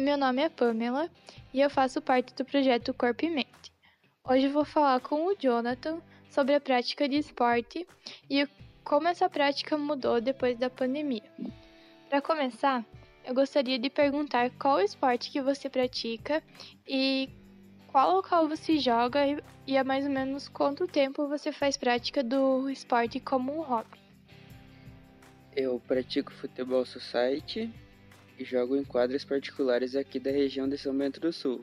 Meu 0.00 0.16
nome 0.16 0.40
é 0.40 0.48
Pamela 0.48 1.10
e 1.52 1.60
eu 1.60 1.68
faço 1.68 2.00
parte 2.00 2.34
do 2.34 2.42
projeto 2.42 2.94
Corpo 2.94 3.26
e 3.26 3.28
Mente. 3.28 3.70
Hoje 4.26 4.48
vou 4.48 4.64
falar 4.64 4.98
com 5.00 5.26
o 5.26 5.36
Jonathan 5.38 6.00
sobre 6.30 6.54
a 6.54 6.60
prática 6.60 7.06
de 7.06 7.16
esporte 7.16 7.86
e 8.30 8.48
como 8.82 9.08
essa 9.08 9.28
prática 9.28 9.76
mudou 9.76 10.18
depois 10.18 10.56
da 10.56 10.70
pandemia. 10.70 11.30
Para 12.08 12.22
começar, 12.22 12.82
eu 13.26 13.34
gostaria 13.34 13.78
de 13.78 13.90
perguntar 13.90 14.50
qual 14.52 14.80
esporte 14.80 15.30
que 15.30 15.42
você 15.42 15.68
pratica 15.68 16.42
e 16.88 17.28
qual 17.88 18.16
local 18.16 18.48
você 18.48 18.78
joga 18.78 19.20
e 19.66 19.76
há 19.76 19.84
mais 19.84 20.06
ou 20.06 20.10
menos 20.10 20.48
quanto 20.48 20.86
tempo 20.88 21.28
você 21.28 21.52
faz 21.52 21.76
prática 21.76 22.24
do 22.24 22.70
esporte 22.70 23.20
como 23.20 23.54
um 23.54 23.60
hobby. 23.60 24.00
Eu 25.54 25.78
pratico 25.86 26.32
futebol 26.32 26.86
society 26.86 27.70
e 28.40 28.44
jogo 28.44 28.74
em 28.74 28.82
quadras 28.82 29.22
particulares 29.22 29.94
aqui 29.94 30.18
da 30.18 30.30
região 30.30 30.66
de 30.66 30.78
São 30.78 30.96
Bento 30.96 31.20
do 31.20 31.30
Sul. 31.30 31.62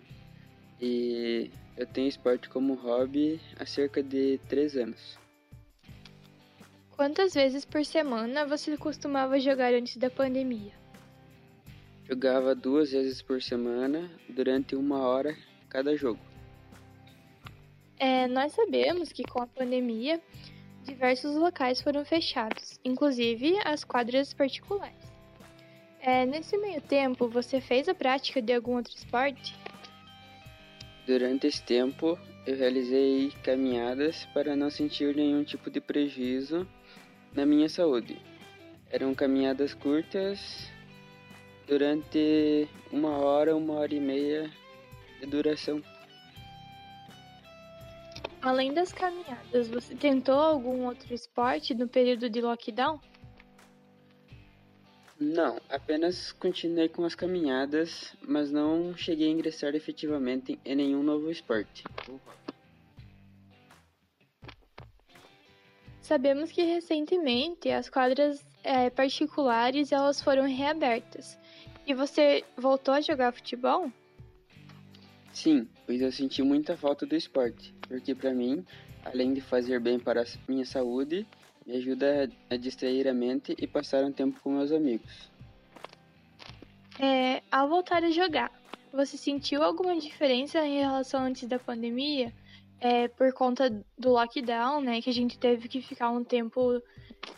E 0.80 1.49
eu 1.76 1.88
tenho 1.88 2.08
esporte 2.08 2.48
como 2.49 2.76
hobby 2.76 3.41
há 3.59 3.66
cerca 3.66 4.04
de 4.04 4.40
três 4.48 4.77
anos. 4.77 5.18
Quantas 6.95 7.34
vezes 7.34 7.66
por 7.66 7.84
semana 7.84 8.45
você 8.45 8.77
costumava 8.77 9.40
jogar 9.40 9.73
antes 9.73 9.98
da 9.98 10.09
pandemia? 10.09 10.71
Jogava 12.08 12.54
duas 12.54 12.91
vezes 12.91 13.21
por 13.23 13.41
semana, 13.41 14.09
durante 14.30 14.76
uma 14.76 14.99
hora 14.99 15.35
cada 15.70 15.98
jogo. 15.98 16.20
É, 17.99 18.27
nós 18.27 18.54
sabemos 18.54 19.12
que 19.12 19.23
com 19.23 19.41
a 19.41 19.48
pandemia, 19.48 20.21
diversos 20.84 21.35
locais 21.35 21.82
foram 21.82 22.05
fechados, 22.05 22.80
inclusive 22.85 23.57
as 23.65 23.84
quadras 23.84 24.32
particulares. 24.32 25.16
É, 26.08 26.26
nesse 26.26 26.58
meio 26.58 26.80
tempo, 26.80 27.27
você 27.27 27.60
fez 27.60 27.90
a 27.90 27.94
prática 27.94 28.41
de 28.41 28.54
algum 28.54 28.77
outro 28.77 28.96
esporte? 28.96 29.54
Durante 31.05 31.48
esse 31.48 31.62
tempo, 31.62 32.18
eu 32.46 32.55
realizei 32.55 33.30
caminhadas 33.44 34.26
para 34.34 34.55
não 34.55 34.70
sentir 34.70 35.14
nenhum 35.14 35.44
tipo 35.44 35.70
de 35.70 35.82
prejuízo 35.82 36.66
na 37.34 37.46
minha 37.46 37.68
saúde. 37.68 38.18
Eram 38.90 39.14
caminhadas 39.14 39.74
curtas, 39.74 40.72
durante 41.68 42.70
uma 42.90 43.18
hora, 43.18 43.54
uma 43.54 43.74
hora 43.74 43.94
e 43.94 43.99
meia 43.99 44.49
de 45.20 45.26
duração. 45.26 45.84
Além 48.42 48.74
das 48.74 48.94
caminhadas, 48.94 49.68
você 49.68 49.94
tentou 49.94 50.40
algum 50.40 50.86
outro 50.86 51.14
esporte 51.14 51.76
no 51.76 51.86
período 51.86 52.30
de 52.30 52.40
lockdown? 52.40 52.98
Não, 55.20 55.60
apenas 55.68 56.32
continuei 56.32 56.87
com 56.87 57.04
as 57.04 57.15
caminhadas, 57.15 58.15
mas 58.21 58.51
não 58.51 58.96
cheguei 58.96 59.27
a 59.27 59.32
ingressar 59.32 59.74
efetivamente 59.74 60.59
em 60.63 60.76
nenhum 60.76 61.01
novo 61.01 61.32
esporte. 61.32 61.84
Sabemos 66.01 66.51
que 66.51 66.62
recentemente 66.62 67.69
as 67.69 67.90
quadras 67.90 68.46
é, 68.63 68.90
particulares 68.90 69.91
elas 69.91 70.22
foram 70.22 70.44
reabertas. 70.47 71.38
E 71.85 71.94
você 71.94 72.44
voltou 72.56 72.94
a 72.94 73.02
jogar 73.02 73.31
futebol? 73.31 73.91
Sim, 75.34 75.68
pois 75.85 76.02
eu 76.02 76.12
senti 76.12 76.41
muita 76.41 76.78
falta 76.78 77.06
do 77.06 77.16
esporte, 77.16 77.74
porque 77.88 78.13
para 78.13 78.34
mim, 78.34 78.66
além 79.03 79.34
de 79.34 79.41
fazer 79.41 79.79
bem 79.79 80.00
para 80.00 80.22
a 80.22 80.25
minha 80.47 80.66
saúde, 80.66 81.28
me 81.68 81.75
ajuda 81.75 82.31
a 82.50 82.56
distrair 82.56 83.07
a 83.09 83.13
mente 83.13 83.53
e 83.59 83.68
passar 83.68 84.06
um 84.06 84.12
tempo 84.12 84.40
com 84.40 84.51
meus 84.51 84.72
amigos. 84.72 85.29
É, 86.97 87.44
ao 87.52 87.68
voltar 87.68 88.03
a 88.03 88.09
jogar, 88.09 88.50
você 88.92 89.18
sentiu 89.18 89.62
alguma 89.62 90.00
diferença 90.00 90.66
em 90.66 90.80
relação 90.80 91.22
antes 91.24 91.47
da 91.47 91.59
pandemia? 91.59 92.34
É, 92.80 93.08
por 93.08 93.34
conta 93.34 93.69
do 93.97 94.12
lockdown, 94.12 94.81
né? 94.81 95.02
Que 95.02 95.09
a 95.09 95.14
gente 95.14 95.38
teve 95.38 95.68
que 95.68 95.81
ficar 95.81 96.09
um 96.09 96.24
tempo 96.24 96.81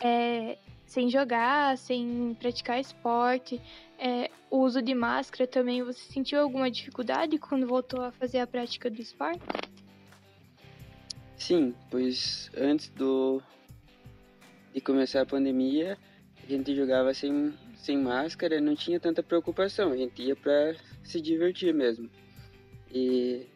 é, 0.00 0.58
sem 0.86 1.10
jogar, 1.10 1.76
sem 1.76 2.36
praticar 2.38 2.78
esporte. 2.78 3.60
É, 3.98 4.30
o 4.50 4.58
uso 4.58 4.80
de 4.80 4.94
máscara 4.94 5.46
também, 5.46 5.82
você 5.82 6.12
sentiu 6.12 6.40
alguma 6.40 6.70
dificuldade 6.70 7.38
quando 7.38 7.66
voltou 7.66 8.02
a 8.02 8.12
fazer 8.12 8.38
a 8.38 8.46
prática 8.46 8.90
do 8.90 9.00
esporte? 9.00 9.40
Sim, 11.36 11.74
pois 11.90 12.50
antes 12.54 12.90
do, 12.90 13.42
de 14.72 14.80
começar 14.80 15.22
a 15.22 15.26
pandemia, 15.26 15.98
a 16.42 16.46
gente 16.46 16.74
jogava 16.74 17.12
sem, 17.12 17.52
sem 17.76 17.98
máscara, 17.98 18.60
não 18.60 18.74
tinha 18.74 19.00
tanta 19.00 19.22
preocupação, 19.22 19.92
a 19.92 19.96
gente 19.96 20.22
ia 20.22 20.36
para 20.36 20.74
se 21.02 21.20
divertir 21.20 21.74
mesmo. 21.74 22.08
E 22.92 23.46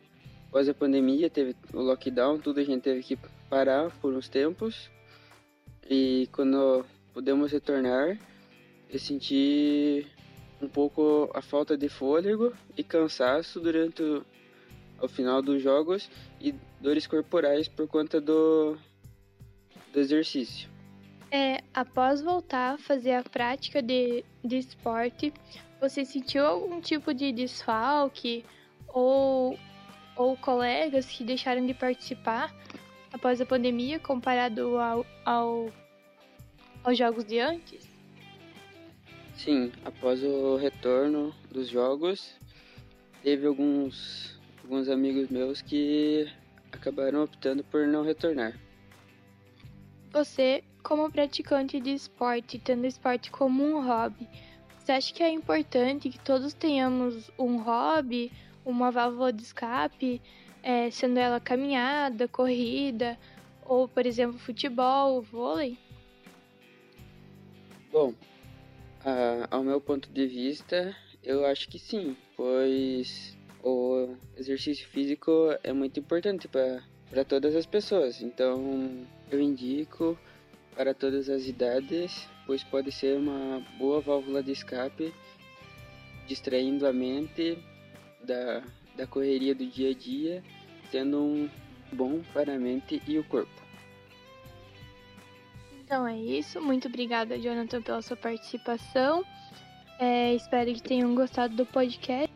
após 0.49 0.69
a 0.69 0.75
pandemia, 0.75 1.29
teve 1.29 1.57
o 1.73 1.81
lockdown, 1.81 2.39
tudo 2.39 2.61
a 2.61 2.65
gente 2.65 2.83
teve 2.83 3.03
que 3.03 3.19
parar 3.49 3.91
por 4.01 4.15
uns 4.15 4.29
tempos. 4.29 4.91
E 5.89 6.29
quando 6.33 6.85
pudemos 7.13 7.53
retornar, 7.53 8.19
eu 8.89 8.99
senti 8.99 10.07
um 10.61 10.69
pouco 10.69 11.31
a 11.35 11.43
falta 11.43 11.77
de 11.77 11.89
fôlego 11.89 12.53
e 12.77 12.83
cansaço 12.83 13.61
durante 13.61 14.03
o 15.01 15.09
final 15.09 15.43
dos 15.43 15.63
jogos 15.63 16.09
e 16.41 16.55
dores 16.81 17.07
corporais 17.07 17.69
por 17.69 17.87
conta 17.87 18.21
do, 18.21 18.77
do 19.93 20.01
exercício. 20.01 20.74
É, 21.31 21.63
após 21.73 22.21
voltar 22.21 22.75
a 22.75 22.79
fazer 22.79 23.13
a 23.13 23.23
prática 23.23 23.83
de, 23.83 24.25
de 24.45 24.59
esporte, 24.59 25.33
você 25.81 26.05
sentiu 26.05 26.47
algum 26.47 26.81
tipo 26.81 27.13
de 27.13 27.33
desfalque 27.33 28.45
ou, 28.89 29.59
ou 30.17 30.37
colegas 30.37 31.07
que 31.07 31.25
deixaram 31.25 31.67
de 31.67 31.75
participar 31.75 32.55
após 33.13 33.41
a 33.41 33.47
pandemia 33.47 33.99
comparado 33.99 34.79
ao, 34.79 35.07
ao, 35.25 35.73
aos 36.83 36.97
jogos 36.97 37.25
de 37.25 37.39
antes? 37.39 37.89
Sim, 39.37 39.73
após 39.85 40.23
o 40.23 40.57
retorno 40.57 41.35
dos 41.51 41.69
jogos, 41.69 42.35
teve 43.23 43.47
alguns, 43.47 44.39
alguns 44.63 44.89
amigos 44.89 45.29
meus 45.29 45.61
que 45.61 46.31
acabaram 46.71 47.25
optando 47.25 47.65
por 47.65 47.87
não 47.87 48.05
retornar. 48.05 48.59
Você 50.13 50.63
como 50.85 51.11
praticante 51.11 51.81
de 51.81 51.95
esporte, 51.95 52.59
tendo 52.59 52.87
esporte 52.87 53.31
como 53.31 53.65
um 53.65 53.85
hobby, 53.85 54.29
você 54.79 54.93
acha 54.93 55.15
que 55.15 55.23
é 55.23 55.31
importante 55.31 56.11
que 56.11 56.19
todos 56.21 56.53
tenhamos 56.53 57.31
um 57.39 57.57
hobby, 57.57 58.31
uma 58.67 58.91
válvula 58.91 59.33
de 59.33 59.43
escape, 59.43 60.21
é, 60.63 60.91
sendo 60.91 61.19
ela 61.19 61.41
caminhada, 61.41 62.29
corrida, 62.29 63.19
ou, 63.65 63.89
por 63.89 64.05
exemplo, 64.05 64.39
futebol, 64.39 65.23
vôlei? 65.23 65.79
Bom, 67.91 68.13
ao 69.51 69.63
meu 69.63 69.81
ponto 69.81 70.11
de 70.13 70.27
vista, 70.27 70.95
eu 71.23 71.47
acho 71.47 71.67
que 71.69 71.79
sim, 71.79 72.15
pois 72.37 73.35
o 73.63 74.15
exercício 74.37 74.87
físico 74.89 75.31
é 75.63 75.73
muito 75.73 75.99
importante 75.99 76.47
para 76.47 77.25
todas 77.27 77.57
as 77.57 77.65
pessoas. 77.65 78.21
Então, 78.21 79.07
eu 79.31 79.41
indico 79.41 80.19
para 80.75 80.95
todas 80.95 81.29
as 81.29 81.47
idades, 81.47 82.29
pois 82.47 82.63
pode 82.65 82.91
ser 82.93 83.17
uma 83.17 83.63
boa 83.79 84.01
válvula 84.01 84.43
de 84.43 84.53
escape, 84.53 85.13
distraindo 86.27 86.87
a 86.87 86.93
mente 86.93 87.59
da, 88.25 88.63
da 88.97 89.07
correria 89.07 89.55
do 89.55 89.67
dia 89.67 89.91
a 89.91 89.95
dia, 89.95 90.43
sendo 90.91 91.21
um 91.21 91.51
bom 91.93 92.21
para 92.33 92.55
a 92.55 92.59
mente 92.59 93.03
e 93.07 93.19
o 93.19 93.25
corpo. 93.25 93.63
Então 95.85 96.07
é 96.07 96.17
isso. 96.17 96.61
Muito 96.61 96.89
obrigada, 96.89 97.39
Jonathan, 97.39 97.83
pela 97.83 98.03
sua 98.03 98.17
participação. 98.17 99.25
É, 99.99 100.35
espero 100.35 100.73
que 100.73 100.83
tenham 100.83 101.15
gostado 101.15 101.55
do 101.55 101.67
podcast. 101.67 102.34